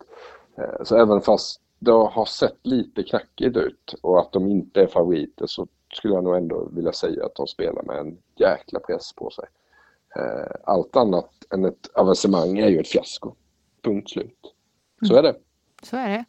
Eh, 0.57 0.83
så 0.83 0.97
även 0.97 1.21
fast 1.21 1.61
det 1.79 1.91
har 1.91 2.25
sett 2.25 2.67
lite 2.67 3.03
knackigt 3.03 3.57
ut 3.57 3.95
och 4.01 4.19
att 4.19 4.31
de 4.31 4.47
inte 4.47 4.81
är 4.81 4.87
favoriter 4.87 5.45
så 5.45 5.67
skulle 5.93 6.13
jag 6.13 6.23
nog 6.23 6.37
ändå 6.37 6.69
vilja 6.71 6.91
säga 6.91 7.25
att 7.25 7.35
de 7.35 7.47
spelar 7.47 7.83
med 7.83 7.97
en 7.97 8.17
jäkla 8.35 8.79
press 8.79 9.13
på 9.13 9.29
sig. 9.29 9.45
Eh, 10.15 10.55
allt 10.63 10.95
annat 10.95 11.31
än 11.53 11.65
ett 11.65 11.89
avancemang 11.93 12.59
är 12.59 12.69
ju 12.69 12.79
ett 12.79 12.87
fiasko. 12.87 13.33
Punkt 13.81 14.09
slut. 14.09 14.53
Så 15.07 15.15
är 15.15 15.23
det. 15.23 15.35
Så 15.83 15.97
är 15.97 16.09
det. 16.09 16.25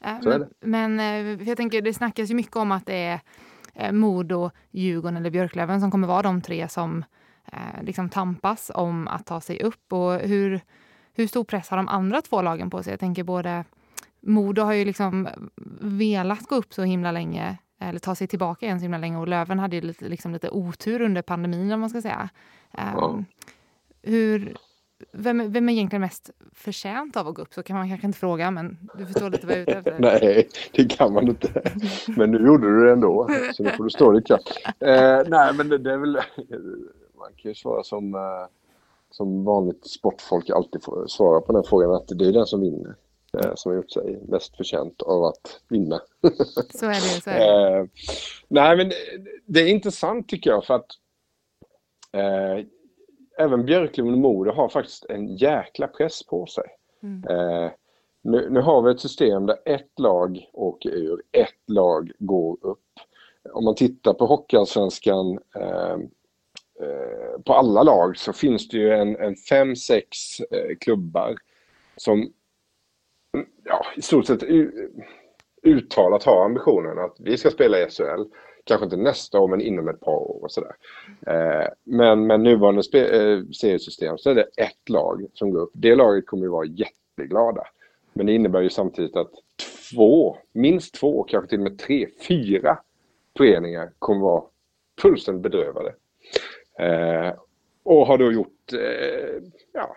Det. 0.00 0.48
Men, 0.60 0.96
men 0.96 0.98
jag 1.46 1.56
tänker, 1.56 1.82
det 1.82 1.94
snackas 1.94 2.30
ju 2.30 2.34
mycket 2.34 2.56
om 2.56 2.72
att 2.72 2.86
det 2.86 2.94
är 2.94 3.20
eh, 3.74 3.92
Modo, 3.92 4.50
Djurgården 4.70 5.16
eller 5.16 5.30
Björklöven 5.30 5.80
som 5.80 5.90
kommer 5.90 6.08
vara 6.08 6.22
de 6.22 6.40
tre 6.40 6.68
som 6.68 7.04
eh, 7.52 7.82
liksom 7.82 8.08
tampas 8.08 8.70
om 8.74 9.08
att 9.08 9.26
ta 9.26 9.40
sig 9.40 9.62
upp. 9.62 9.92
Och 9.92 10.12
hur, 10.14 10.60
hur 11.14 11.26
stor 11.26 11.44
press 11.44 11.68
har 11.68 11.76
de 11.76 11.88
andra 11.88 12.22
två 12.22 12.42
lagen 12.42 12.70
på 12.70 12.82
sig? 12.82 12.92
Jag 12.92 13.00
tänker 13.00 13.24
både 13.24 13.64
Modo 14.20 14.62
har 14.62 14.72
ju 14.72 14.84
liksom 14.84 15.28
velat 15.80 16.46
gå 16.46 16.54
upp 16.54 16.74
så 16.74 16.82
himla 16.82 17.12
länge 17.12 17.58
eller 17.80 17.98
ta 17.98 18.14
sig 18.14 18.26
tillbaka 18.26 18.66
igen 18.66 18.78
så 18.78 18.82
himla 18.82 18.98
länge 18.98 19.18
och 19.18 19.28
Löven 19.28 19.58
hade 19.58 19.76
ju 19.76 19.82
lite, 19.82 20.08
liksom 20.08 20.32
lite 20.32 20.50
otur 20.50 21.00
under 21.02 21.22
pandemin 21.22 21.72
om 21.72 21.80
man 21.80 21.90
ska 21.90 22.02
säga. 22.02 22.28
Um, 22.96 23.24
hur, 24.02 24.56
vem, 25.12 25.52
vem 25.52 25.68
är 25.68 25.72
egentligen 25.72 26.00
mest 26.00 26.30
förtjänt 26.54 27.16
av 27.16 27.28
att 27.28 27.34
gå 27.34 27.42
upp? 27.42 27.54
Så 27.54 27.62
kan 27.62 27.76
man 27.76 27.88
kanske 27.88 28.06
inte 28.06 28.18
fråga, 28.18 28.50
men 28.50 28.78
du 28.98 29.06
förstår 29.06 29.30
lite 29.30 29.46
vad 29.46 29.56
jag 29.56 29.58
är 29.58 29.62
ute 29.62 29.78
efter. 29.78 29.96
nej, 29.98 30.48
det 30.72 30.84
kan 30.84 31.12
man 31.12 31.28
inte. 31.28 31.62
Men 32.16 32.30
nu 32.30 32.46
gjorde 32.46 32.66
du 32.66 32.84
det 32.84 32.92
ändå, 32.92 33.28
så 33.54 33.62
nu 33.62 33.70
får 33.70 33.84
du 33.84 33.90
stå 33.90 34.12
ditt 34.12 34.26
kast. 34.26 34.48
Eh, 34.66 35.20
nej, 35.26 35.54
men 35.54 35.68
det, 35.68 35.78
det, 35.78 35.92
är 35.92 35.96
väl... 35.96 36.18
Man 37.18 37.32
kan 37.36 37.50
ju 37.50 37.54
svara 37.54 37.82
som, 37.82 38.14
eh, 38.14 38.20
som 39.10 39.44
vanligt 39.44 39.90
sportfolk 39.90 40.50
alltid 40.50 40.82
får 40.82 41.06
svara 41.06 41.40
på 41.40 41.52
den 41.52 41.64
frågan, 41.64 41.90
att 41.90 42.08
det 42.08 42.26
är 42.26 42.32
den 42.32 42.46
som 42.46 42.60
vinner. 42.60 42.94
Eh, 43.38 43.54
som 43.54 43.70
har 43.70 43.76
gjort 43.76 43.90
sig 43.90 44.20
mest 44.28 44.56
förtjänt 44.56 45.02
av 45.02 45.24
att 45.24 45.60
vinna. 45.68 46.00
Så 46.74 46.86
är 46.86 46.90
det. 46.90 47.20
Så 47.22 47.30
är 47.30 47.70
det. 47.70 47.78
Eh, 47.78 47.86
nej, 48.48 48.76
men 48.76 48.92
det 49.46 49.60
är 49.60 49.66
intressant 49.66 50.28
tycker 50.28 50.50
jag, 50.50 50.64
för 50.64 50.74
att 50.74 50.86
eh, 52.12 52.64
även 53.40 53.64
Björklund 53.64 54.12
och 54.12 54.18
Modo 54.18 54.52
har 54.52 54.68
faktiskt 54.68 55.04
en 55.04 55.36
jäkla 55.36 55.88
press 55.88 56.26
på 56.26 56.46
sig. 56.46 56.64
Mm. 57.02 57.24
Eh, 57.30 57.70
nu, 58.22 58.50
nu, 58.50 58.60
har 58.60 58.82
vi 58.82 58.90
ett 58.90 59.00
system 59.00 59.46
där 59.46 59.56
ett 59.64 59.98
lag 59.98 60.50
åker 60.52 60.90
ur, 60.90 61.22
ett 61.32 61.62
lag 61.66 62.12
går 62.18 62.58
upp. 62.60 62.78
Om 63.52 63.64
man 63.64 63.74
tittar 63.74 64.14
på 64.14 64.26
Hockeyallsvenskan 64.26 65.38
eh, 65.54 65.98
eh, 66.80 67.40
på 67.44 67.52
alla 67.52 67.82
lag 67.82 68.16
så 68.16 68.32
finns 68.32 68.68
det 68.68 68.76
ju 68.76 68.92
en, 68.92 69.16
en 69.16 69.36
fem, 69.36 69.76
sex 69.76 70.40
eh, 70.40 70.76
klubbar 70.80 71.36
som 71.96 72.32
ja, 73.64 73.86
i 73.96 74.02
stort 74.02 74.26
sett 74.26 74.42
uttalat 75.62 76.24
har 76.24 76.44
ambitionen 76.44 76.98
att 76.98 77.16
vi 77.18 77.36
ska 77.36 77.50
spela 77.50 77.78
i 77.78 77.90
SHL 77.90 78.22
kanske 78.64 78.84
inte 78.84 78.96
nästa 78.96 79.40
år 79.40 79.48
men 79.48 79.60
inom 79.60 79.88
ett 79.88 80.00
par 80.00 80.12
år 80.12 80.38
och 80.42 80.52
sådär. 80.52 80.72
Eh, 81.26 81.68
men 81.84 82.26
med 82.26 82.40
nuvarande 82.40 82.80
eh, 82.80 83.42
seriesystem 83.52 84.18
så 84.18 84.30
är 84.30 84.34
det 84.34 84.48
ett 84.56 84.88
lag 84.88 85.26
som 85.34 85.50
går 85.50 85.60
upp. 85.60 85.70
Det 85.72 85.94
laget 85.94 86.26
kommer 86.26 86.42
ju 86.42 86.50
vara 86.50 86.66
jätteglada. 86.66 87.62
Men 88.12 88.26
det 88.26 88.32
innebär 88.32 88.60
ju 88.60 88.70
samtidigt 88.70 89.16
att 89.16 89.30
två, 89.92 90.36
minst 90.52 90.94
två, 90.94 91.22
kanske 91.22 91.48
till 91.48 91.58
och 91.58 91.64
med 91.64 91.78
tre, 91.78 92.08
fyra 92.28 92.78
föreningar 93.36 93.92
kommer 93.98 94.20
vara 94.20 94.42
fullständigt 95.00 95.42
bedrövade. 95.42 95.94
Eh, 96.78 97.34
och 97.82 98.06
har 98.06 98.18
då 98.18 98.32
gjort 98.32 98.72
eh, 98.72 99.42
ja, 99.72 99.96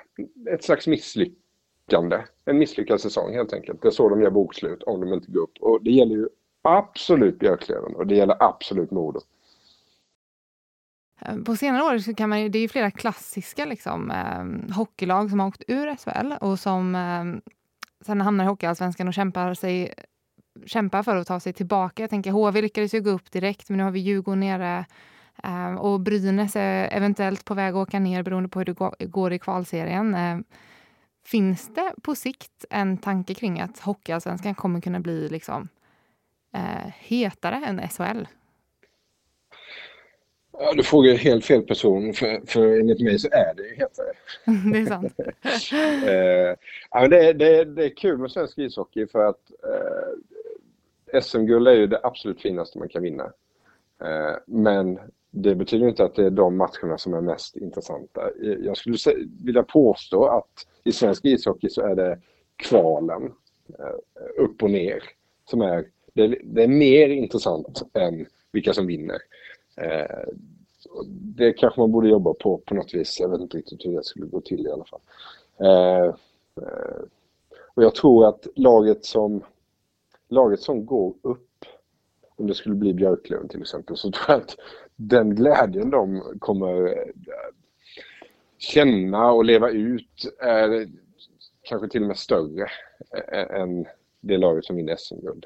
ett 0.50 0.64
slags 0.64 0.88
misslyckande. 0.88 2.18
En 2.46 2.58
misslyckad 2.58 3.02
säsong 3.02 3.34
helt 3.34 3.54
enkelt. 3.54 3.82
Det 3.82 3.88
är 3.88 3.92
så 3.92 4.10
de 4.10 4.22
gör 4.22 4.30
bokslut 4.30 4.84
om 4.84 5.02
de 5.02 5.14
inte 5.14 5.32
går 5.32 5.42
upp. 5.42 5.58
Och 5.60 5.84
det 5.84 5.92
gäller 5.92 6.16
ju 6.16 6.30
absolut 6.64 7.40
Björklöven 7.40 7.96
och 7.96 8.08
det 8.08 8.16
gäller 8.16 8.44
absolut 8.44 8.92
Modo. 8.92 9.20
Eh, 11.22 11.38
på 11.38 11.56
senare 11.56 11.84
år 11.84 11.98
så 11.98 12.14
kan 12.14 12.30
man 12.30 12.52
det 12.52 12.60
är 12.60 12.68
flera 12.68 12.92
klassiska 12.92 13.66
liksom, 13.66 14.12
eh, 14.12 14.76
hockeylag 14.76 15.30
som 15.30 15.40
har 15.40 15.48
åkt 15.48 15.64
ur 15.68 15.96
SHL 15.96 16.34
och 16.42 16.60
som 16.60 16.96
eh, 16.96 17.54
sen 18.06 18.22
hamnar 18.22 18.46
i 18.46 18.48
Hockeyallsvenskan 18.48 19.08
och 19.08 19.14
kämpar, 19.14 19.54
sig, 19.54 19.94
kämpar 20.66 21.04
för 21.04 21.16
att 21.16 21.28
ta 21.28 21.40
sig 21.40 21.54
tillbaka. 21.54 22.04
Jag 22.04 22.10
tänker 22.10 22.32
HV 22.32 22.62
lyckades 22.62 22.94
ju 22.94 23.02
gå 23.02 23.10
upp 23.10 23.32
direkt, 23.32 23.70
men 23.70 23.78
nu 23.78 23.84
har 23.84 23.92
vi 23.92 24.00
Djurgården 24.00 24.40
nere 24.40 24.86
eh, 25.44 25.76
och 25.76 26.00
Brynäs 26.00 26.56
är 26.56 26.90
eventuellt 26.92 27.46
på 27.46 27.54
väg 27.54 27.76
att 27.76 27.88
åka 27.88 28.00
ner 28.00 28.24
beroende 28.24 28.50
på 28.50 28.60
hur 28.60 28.66
det 28.66 29.06
går 29.06 29.34
i 29.34 29.40
kvalserien. 29.40 30.16
Eh, 30.16 30.38
finns 31.26 31.74
det 31.76 31.94
på 32.02 32.16
sikt 32.16 32.66
en 32.70 32.98
tanke 32.98 33.34
kring 33.34 33.60
att 33.60 33.80
Hockeyallsvenskan 33.80 34.56
kommer 34.56 34.82
kunna 34.82 35.00
bli 35.00 35.30
liksom 35.30 35.70
eh, 36.54 36.92
hetare 37.00 37.56
än 37.56 37.88
SHL? 37.90 38.26
Ja, 40.60 40.74
du 40.74 40.84
frågar 40.84 41.14
helt 41.14 41.46
fel 41.46 41.62
person, 41.62 42.14
för, 42.14 42.42
för 42.46 42.80
enligt 42.80 43.02
mig 43.02 43.20
så 43.20 43.28
är 43.32 43.54
det 43.56 43.64
ju 43.64 43.76
hetare. 43.76 44.14
det 44.74 44.80
är 44.80 44.86
sant. 44.86 45.14
eh, 46.08 46.58
ja, 46.92 47.08
det, 47.08 47.30
är, 47.30 47.34
det, 47.34 47.66
det 47.66 47.86
är 47.86 47.96
kul 47.96 48.18
med 48.18 48.32
svensk 48.32 48.58
ishockey 48.58 49.08
för 49.08 49.26
att 49.26 49.52
eh, 49.64 51.22
SM-guld 51.22 51.68
är 51.68 51.74
ju 51.74 51.88
det 51.88 52.00
absolut 52.04 52.42
finaste 52.42 52.80
man 52.80 52.90
kan 52.90 53.04
vinna. 53.04 53.24
Eh, 54.04 54.36
men 54.46 55.00
det 55.32 55.56
betyder 55.56 55.88
inte 55.88 56.04
att 56.04 56.16
det 56.16 56.26
är 56.26 56.30
de 56.30 56.58
matcherna 56.58 56.98
som 56.98 57.14
är 57.14 57.22
mest 57.22 57.56
intressanta. 57.56 58.30
Jag 58.60 58.78
skulle 58.78 58.98
vilja 59.44 59.64
påstå 59.64 60.26
att 60.26 60.68
i 60.84 60.92
svensk 60.92 61.26
ishockey 61.26 61.70
så 61.70 61.82
är 61.82 61.96
det 61.96 62.20
kvalen 62.56 63.34
eh, 63.80 64.44
upp 64.44 64.64
och 64.64 64.72
ner 64.72 65.04
som 65.50 65.62
är 65.62 65.86
det, 66.14 66.38
det, 66.44 66.64
är 66.64 66.68
mer 66.68 67.10
intressant 67.10 67.84
än 67.94 68.26
vilka 68.52 68.74
som 68.74 68.88
vinner. 68.88 69.18
Eh, 69.76 70.34
det 71.10 71.54
kanske 71.54 71.80
man 71.80 71.92
borde 71.92 72.10
jobba 72.10 72.34
på 72.34 72.58
på 72.58 72.76
något 72.76 72.94
vis. 72.94 73.20
Jag 73.20 73.30
vet 73.30 73.42
inte 73.42 73.58
riktigt 73.58 73.86
hur 73.86 73.96
det 73.96 74.04
skulle 74.04 74.26
gå 74.26 74.42
till 74.42 74.68
i 74.68 74.72
alla 74.72 74.86
fall. 74.86 75.02
Eh, 75.60 76.06
eh 76.66 77.04
och 77.76 77.84
jag 77.84 77.96
tror 77.96 78.28
att 78.28 78.48
laget 78.56 79.06
som, 79.06 79.44
laget 80.30 80.60
som 80.60 80.86
går 80.86 81.14
upp, 81.22 81.66
om 82.36 82.48
det 82.48 82.56
skulle 82.56 82.76
bli 82.76 82.94
Björklöven 82.94 83.48
till 83.48 83.62
exempel, 83.62 83.98
så 83.98 84.12
tror 84.12 84.26
jag 84.28 84.42
att 84.42 84.58
den 84.96 85.36
glädjen 85.36 85.90
de 85.90 86.22
kommer 86.40 86.88
eh, 86.88 87.14
känna 88.58 89.32
och 89.32 89.46
leva 89.46 89.70
ut 89.70 90.36
är 90.40 90.90
kanske 91.62 91.88
till 91.88 92.02
och 92.02 92.08
med 92.08 92.18
större 92.18 92.68
än 93.32 93.86
det 94.22 94.38
laget 94.38 94.66
som 94.66 94.76
vinner 94.76 94.96
SM-guld. 94.96 95.46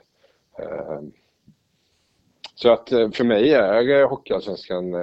Eh, 0.60 1.02
så 2.56 2.72
att 2.72 2.92
eh, 2.92 3.12
för 3.12 3.24
mig 3.24 3.54
är 3.54 3.90
eh, 3.90 4.10
Hockeyallsvenskan 4.10 4.96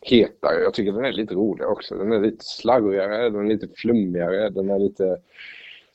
hetare. 0.00 0.62
Jag 0.62 0.74
tycker 0.74 0.92
den 0.92 1.04
är 1.04 1.12
lite 1.12 1.34
roligare 1.34 1.70
också. 1.70 1.94
Den 1.94 2.12
är 2.12 2.20
lite 2.20 2.44
slarvigare, 2.44 3.30
den 3.30 3.40
är 3.40 3.54
lite 3.54 3.68
flummigare, 3.76 4.50
den 4.50 4.70
är 4.70 4.78
lite 4.78 5.16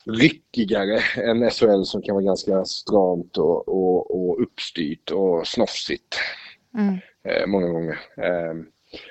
ryckigare 0.04 0.98
än 1.16 1.50
SHL 1.50 1.82
som 1.84 2.02
kan 2.02 2.14
vara 2.14 2.24
ganska 2.24 2.64
stramt 2.64 3.38
och, 3.38 3.68
och, 3.68 4.10
och 4.10 4.42
uppstyrt 4.42 5.10
och 5.10 5.46
snofsigt. 5.46 6.16
Mm. 6.74 7.50
många 7.50 7.68
gånger. 7.68 7.98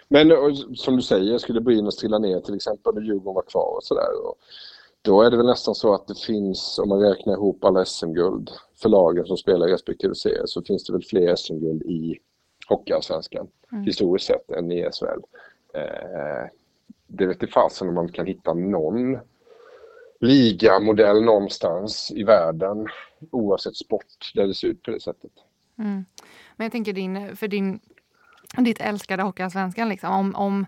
men 0.07 0.55
som 0.75 0.95
du 0.95 1.01
säger, 1.01 1.37
skulle 1.37 1.61
Brynäs 1.61 1.95
trilla 1.95 2.19
ner 2.19 2.39
till 2.39 2.55
exempel 2.55 2.93
och 2.95 3.03
Djurgården 3.03 3.35
var 3.35 3.41
kvar 3.41 3.75
och 3.75 3.83
sådär. 3.83 4.07
Då 5.01 5.21
är 5.21 5.31
det 5.31 5.37
väl 5.37 5.45
nästan 5.45 5.75
så 5.75 5.93
att 5.93 6.07
det 6.07 6.19
finns, 6.19 6.79
om 6.79 6.89
man 6.89 6.99
räknar 6.99 7.33
ihop 7.33 7.63
alla 7.63 7.85
SM-guld 7.85 8.51
för 8.81 8.89
lagen 8.89 9.25
som 9.25 9.37
spelar 9.37 9.67
respektive 9.67 10.15
serie, 10.15 10.41
så 10.47 10.61
finns 10.61 10.85
det 10.85 10.93
väl 10.93 11.03
fler 11.03 11.35
SM-guld 11.35 11.81
i 11.81 12.19
Hockeyallsvenskan 12.67 13.47
mm. 13.71 13.83
historiskt 13.83 14.25
sett 14.25 14.51
än 14.51 14.71
i 14.71 14.89
SHL. 14.91 15.21
Eh, 15.73 16.49
det 17.07 17.25
vet 17.25 17.41
inte 17.41 17.53
fasen 17.53 17.87
om 17.87 17.95
man 17.95 18.11
kan 18.11 18.25
hitta 18.25 18.53
någon 18.53 19.17
ligamodell 20.19 21.23
någonstans 21.23 22.11
i 22.15 22.23
världen 22.23 22.87
oavsett 23.31 23.75
sport 23.75 24.31
där 24.35 24.47
det 24.47 24.53
ser 24.53 24.67
ut 24.67 24.83
på 24.83 24.91
det 24.91 25.01
sättet. 25.01 25.31
Mm. 25.77 26.05
Men 26.55 26.65
jag 26.65 26.71
tänker 26.71 26.93
din, 26.93 27.35
för 27.35 27.47
din, 27.47 27.79
ditt 28.57 28.81
älskade 28.81 29.23
Hockeyallsvenskan, 29.23 29.89
liksom, 29.89 30.11
om, 30.13 30.35
om 30.35 30.65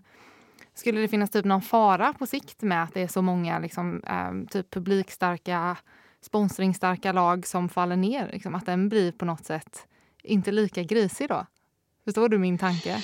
skulle 0.73 1.01
det 1.01 1.07
finnas 1.07 1.29
typ 1.29 1.45
någon 1.45 1.61
fara 1.61 2.13
på 2.13 2.25
sikt 2.25 2.61
med 2.61 2.83
att 2.83 2.93
det 2.93 3.01
är 3.01 3.07
så 3.07 3.21
många 3.21 3.59
liksom, 3.59 4.03
eh, 4.07 4.49
typ 4.51 4.69
publikstarka, 4.69 5.77
sponsringstarka 6.25 7.11
lag 7.11 7.47
som 7.47 7.69
faller 7.69 7.95
ner? 7.95 8.29
Liksom, 8.33 8.55
att 8.55 8.65
den 8.65 8.89
blir 8.89 9.11
på 9.11 9.25
något 9.25 9.45
sätt 9.45 9.87
inte 10.23 10.51
lika 10.51 10.83
grisig 10.83 11.29
då? 11.29 11.45
Förstår 12.05 12.29
du 12.29 12.37
min 12.37 12.57
tanke? 12.57 12.97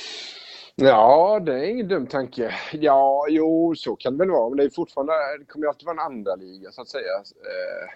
Ja, 0.75 1.39
det 1.39 1.53
är 1.53 1.63
ingen 1.63 1.87
dum 1.87 2.07
tanke. 2.07 2.53
Ja, 2.73 3.25
jo, 3.29 3.75
så 3.75 3.95
kan 3.95 4.13
det 4.13 4.19
väl 4.19 4.31
vara. 4.31 4.49
Men 4.49 4.57
det, 4.57 4.63
är 4.63 4.69
fortfarande, 4.69 5.13
det 5.39 5.45
kommer 5.45 5.65
ju 5.65 5.69
alltid 5.69 5.85
vara 5.85 5.93
en 5.93 6.13
andra 6.13 6.35
liga 6.35 6.71
så 6.71 6.81
att 6.81 6.87
säga. 6.87 7.15
Eh, 7.25 7.89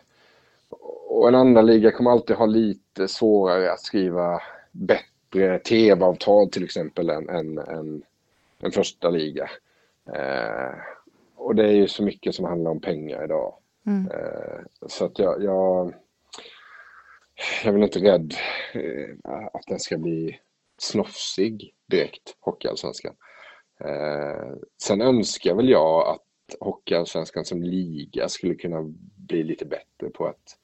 och 1.07 1.27
en 1.27 1.35
andra 1.35 1.61
liga 1.61 1.91
kommer 1.91 2.11
alltid 2.11 2.35
ha 2.35 2.45
lite 2.45 3.07
svårare 3.07 3.71
att 3.71 3.81
skriva 3.81 4.41
bättre 4.71 5.59
tv-avtal 5.59 6.49
till 6.49 6.63
exempel 6.63 7.09
än, 7.09 7.29
än, 7.29 7.57
än 7.57 8.03
en 8.59 8.71
första 8.71 9.09
liga. 9.09 9.49
Eh, 10.15 10.75
och 11.35 11.55
det 11.55 11.63
är 11.63 11.73
ju 11.73 11.87
så 11.87 12.03
mycket 12.03 12.35
som 12.35 12.45
handlar 12.45 12.71
om 12.71 12.79
pengar 12.79 13.23
idag. 13.23 13.53
Mm. 13.85 14.11
Eh, 14.11 14.87
så 14.87 15.05
att 15.05 15.19
jag, 15.19 15.43
jag, 15.43 15.93
jag 17.63 17.67
är 17.67 17.71
väl 17.71 17.83
inte 17.83 17.99
rädd 17.99 18.33
eh, 18.73 19.45
att 19.53 19.67
den 19.67 19.79
ska 19.79 19.97
bli 19.97 20.39
snofsig 20.77 21.73
direkt, 21.87 22.35
Hockeyallsvenskan. 22.39 23.15
Eh, 23.79 24.53
sen 24.83 25.01
önskar 25.01 25.55
väl 25.55 25.69
jag 25.69 26.07
att 26.07 26.21
Hockeyallsvenskan 26.59 27.45
som 27.45 27.63
liga 27.63 28.29
skulle 28.29 28.55
kunna 28.55 28.93
bli 29.15 29.43
lite 29.43 29.65
bättre 29.65 30.09
på 30.13 30.25
att 30.25 30.57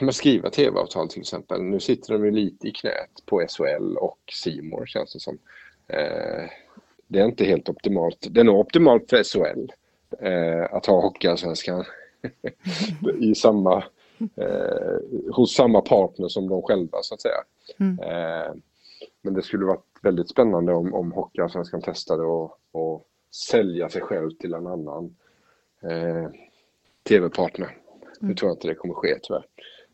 men 0.00 0.12
skriva 0.12 0.50
tv-avtal 0.50 1.08
till 1.08 1.20
exempel. 1.20 1.62
Nu 1.62 1.80
sitter 1.80 2.12
de 2.12 2.24
ju 2.24 2.30
lite 2.30 2.68
i 2.68 2.72
knät 2.72 3.10
på 3.26 3.46
SHL 3.48 3.96
och 3.96 4.20
Simor 4.32 4.86
känns 4.86 5.12
det 5.12 5.20
som. 5.20 5.38
Det 7.06 7.20
är 7.20 7.24
inte 7.24 7.44
helt 7.44 7.68
optimalt. 7.68 8.26
Det 8.30 8.40
är 8.40 8.44
nog 8.44 8.58
optimalt 8.58 9.10
för 9.10 9.22
SHL 9.24 9.72
eh, 10.18 10.74
att 10.74 10.86
ha 10.86 11.00
Hockeyallsvenskan 11.00 11.84
i 13.20 13.34
samma 13.34 13.84
eh, 14.36 14.96
hos 15.32 15.54
samma 15.54 15.80
partner 15.80 16.28
som 16.28 16.48
de 16.48 16.62
själva 16.62 16.98
så 17.02 17.14
att 17.14 17.20
säga. 17.20 17.44
Mm. 17.78 17.98
Eh, 17.98 18.52
men 19.22 19.34
det 19.34 19.42
skulle 19.42 19.64
varit 19.64 19.84
väldigt 20.02 20.28
spännande 20.30 20.72
om, 20.72 20.94
om 20.94 21.12
Hockeyallsvenskan 21.12 21.82
testade 21.82 22.22
och, 22.22 22.58
och 22.72 23.06
sälja 23.50 23.88
sig 23.88 24.02
själv 24.02 24.30
till 24.30 24.54
en 24.54 24.66
annan 24.66 25.16
eh, 25.82 26.28
tv-partner. 27.08 27.76
Nu 28.20 28.26
Mm. 28.26 28.36
tror 28.36 28.48
jag 28.48 28.56
inte 28.56 28.68
det 28.68 28.74
kommer 28.74 28.94
ske 28.94 29.18
tyvärr. 29.22 29.46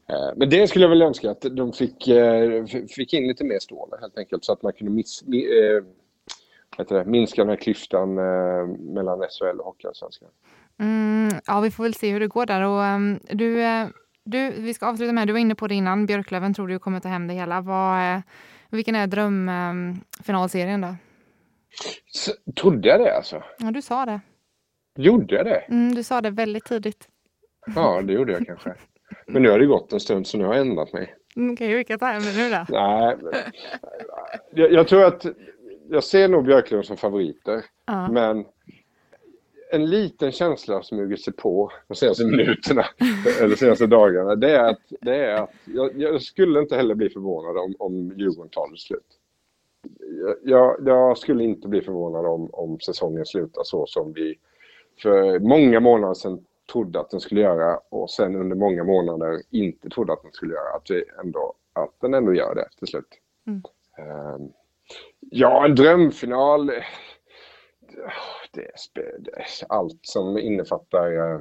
Eh, 0.08 0.32
men 0.36 0.50
det 0.50 0.68
skulle 0.68 0.84
jag 0.84 0.90
väl 0.90 1.02
önska 1.02 1.30
att 1.30 1.40
de 1.40 1.72
fick, 1.72 2.08
eh, 2.08 2.64
fick 2.88 3.12
in 3.14 3.28
lite 3.28 3.44
mer 3.44 3.58
stålar 3.58 3.98
helt 4.00 4.18
enkelt 4.18 4.44
så 4.44 4.52
att 4.52 4.62
man 4.62 4.72
kunde 4.72 4.92
miss, 4.92 5.24
mi, 5.26 5.38
eh, 5.38 5.74
vad 5.74 5.84
heter 6.65 6.65
det, 6.76 7.04
minska 7.04 7.42
den 7.42 7.48
här 7.48 7.56
klyftan 7.56 8.18
eh, 8.18 8.66
mellan 8.94 9.20
SHL 9.20 9.60
och 9.60 9.64
Hockeyallsvenskan. 9.64 10.28
Mm, 10.80 11.28
ja, 11.46 11.60
vi 11.60 11.70
får 11.70 11.82
väl 11.82 11.94
se 11.94 12.12
hur 12.12 12.20
det 12.20 12.28
går 12.28 12.46
där. 12.46 12.62
Och, 12.62 12.84
ehm, 12.84 13.18
du, 13.30 13.62
eh, 13.62 13.86
du, 14.24 14.50
vi 14.50 14.74
ska 14.74 14.86
avsluta 14.86 15.12
med, 15.12 15.26
du 15.28 15.32
var 15.32 15.40
inne 15.40 15.54
på 15.54 15.66
det 15.66 15.74
innan, 15.74 16.06
Björklöven 16.06 16.54
tror 16.54 16.68
du 16.68 16.78
kommer 16.78 17.00
ta 17.00 17.08
hem 17.08 17.26
det 17.26 17.34
hela. 17.34 17.60
Vad, 17.60 18.14
eh, 18.14 18.20
vilken 18.70 18.94
är 18.94 19.06
drömfinalserien 19.06 20.80
då? 20.80 20.96
Så, 22.06 22.32
trodde 22.60 22.88
jag 22.88 23.00
det 23.00 23.16
alltså? 23.16 23.42
Ja, 23.58 23.70
du 23.70 23.82
sa 23.82 24.06
det. 24.06 24.20
Gjorde 24.98 25.34
jag 25.34 25.46
det? 25.46 25.58
Mm, 25.58 25.94
du 25.94 26.02
sa 26.02 26.20
det 26.20 26.30
väldigt 26.30 26.64
tidigt. 26.64 27.08
Ja, 27.74 28.02
det 28.02 28.12
gjorde 28.12 28.32
jag 28.32 28.46
kanske. 28.46 28.74
Men 29.26 29.42
nu 29.42 29.50
har 29.50 29.58
det 29.58 29.66
gått 29.66 29.92
en 29.92 30.00
stund 30.00 30.26
så 30.26 30.38
nu 30.38 30.44
har 30.44 30.54
jag 30.54 30.66
ändrat 30.66 30.92
mig. 30.92 31.14
Mm, 31.36 31.52
Okej, 31.52 31.74
vilka 31.74 31.98
tar 31.98 32.12
hem 32.12 32.22
det 32.22 32.36
nu 32.36 32.50
då? 32.50 32.66
Nej, 32.68 33.16
jag, 34.52 34.72
jag 34.72 34.88
tror 34.88 35.04
att 35.04 35.26
jag 35.90 36.04
ser 36.04 36.28
nog 36.28 36.44
Björklöven 36.44 36.84
som 36.84 36.96
favoriter. 36.96 37.64
Ja. 37.86 38.08
Men 38.08 38.44
en 39.70 39.86
liten 39.86 40.32
känsla 40.32 40.74
har 40.74 40.82
smugit 40.82 41.24
sig 41.24 41.32
på 41.32 41.72
de 41.88 41.94
senaste 41.94 42.24
minuterna 42.24 42.84
eller 43.40 43.56
senaste 43.56 43.86
dagarna. 43.86 44.34
Det 44.34 44.50
är 44.50 44.64
att, 44.64 44.80
det 45.00 45.16
är 45.16 45.42
att 45.42 45.50
jag, 45.64 46.00
jag 46.00 46.22
skulle 46.22 46.60
inte 46.60 46.76
heller 46.76 46.94
bli 46.94 47.08
förvånad 47.08 47.58
om, 47.58 47.74
om 47.78 48.12
Djurgården 48.16 48.50
tar 48.50 48.70
det 48.70 48.78
slut. 48.78 49.18
Jag, 50.42 50.76
jag, 50.86 51.18
skulle 51.18 51.44
inte 51.44 51.68
bli 51.68 51.80
förvånad 51.80 52.26
om, 52.26 52.48
om 52.52 52.80
säsongen 52.80 53.26
slutar 53.26 53.62
så 53.64 53.86
som 53.86 54.12
vi 54.12 54.38
för 55.02 55.38
många 55.38 55.80
månader 55.80 56.14
sedan 56.14 56.44
trodde 56.72 57.00
att 57.00 57.10
den 57.10 57.20
skulle 57.20 57.40
göra 57.40 57.80
och 57.88 58.10
sen 58.10 58.36
under 58.36 58.56
många 58.56 58.84
månader 58.84 59.42
inte 59.50 59.88
trodde 59.88 60.12
att 60.12 60.22
den 60.22 60.32
skulle 60.32 60.54
göra. 60.54 60.76
Att, 60.76 60.90
vi 60.90 61.04
ändå, 61.24 61.54
att 61.72 62.00
den 62.00 62.14
ändå 62.14 62.34
gör 62.34 62.54
det 62.54 62.68
till 62.78 62.88
slut. 62.88 63.20
Mm. 63.46 63.62
Ehm, 63.98 64.52
ja, 65.30 65.64
en 65.64 65.74
drömfinal. 65.74 66.66
Det 68.52 68.62
är, 68.62 68.72
allt 69.68 69.98
som 70.02 70.38
innefattar 70.38 71.12
eh, 71.32 71.40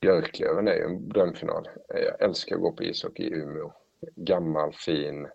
Björklöven 0.00 0.68
är 0.68 0.74
ju 0.74 0.84
en 0.84 1.08
drömfinal. 1.08 1.68
Eh, 1.94 2.00
jag 2.00 2.22
älskar 2.22 2.56
att 2.56 2.62
gå 2.62 2.72
på 2.72 2.82
ishockey 2.82 3.22
i 3.22 3.32
Umeå. 3.32 3.72
Gammal, 4.16 4.72
fin 4.72 5.28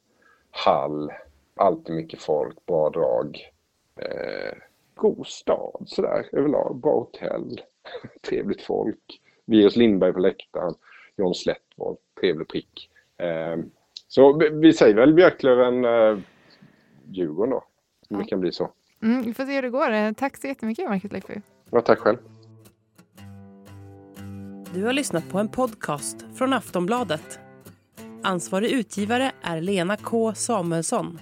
hall, 0.51 1.11
alltid 1.55 1.95
mycket 1.95 2.21
folk, 2.21 2.65
bra 2.65 2.89
drag. 2.89 3.37
Eh, 4.01 4.57
god 4.95 5.27
stad 5.27 5.83
sådär 5.87 6.29
överlag, 6.31 6.75
bra 6.75 6.93
hotell, 6.93 7.61
trevligt 8.29 8.61
folk. 8.61 9.21
Virus 9.45 9.75
Lindberg 9.75 10.13
på 10.13 10.19
läktaren, 10.19 10.73
John 11.17 11.33
Slättvold, 11.33 11.97
trevlig 12.19 12.47
prick. 12.47 12.89
Eh, 13.17 13.57
så 14.07 14.37
vi- 14.37 14.49
vi 14.49 14.73
säger 14.73 14.95
väl 14.95 15.13
Björklöven, 15.13 15.85
eh, 15.85 16.17
Djurgården 17.09 17.49
då. 17.51 17.63
Om 18.09 18.17
det 18.17 18.25
kan 18.25 18.39
bli 18.39 18.51
så. 18.51 18.71
Mm, 19.03 19.21
vi 19.21 19.33
får 19.33 19.45
se 19.45 19.55
hur 19.55 19.61
det 19.61 19.69
går. 19.69 20.13
Tack 20.13 20.37
så 20.37 20.47
jättemycket, 20.47 20.89
Marcus 20.89 21.11
Leifby. 21.11 21.41
Ja, 21.71 21.81
tack 21.81 21.99
själv. 21.99 22.17
Du 24.73 24.83
har 24.83 24.93
lyssnat 24.93 25.29
på 25.29 25.39
en 25.39 25.49
podcast 25.49 26.25
från 26.35 26.53
Aftonbladet. 26.53 27.39
Ansvarig 28.23 28.71
utgivare 28.71 29.31
är 29.41 29.61
Lena 29.61 29.97
K 29.97 30.33
Samuelsson. 30.35 31.19